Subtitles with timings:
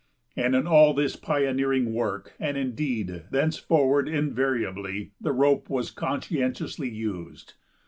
[0.35, 6.89] And in all of this pioneering work, and, indeed, thenceforward invariably, the rope was conscientiously
[6.89, 7.53] used.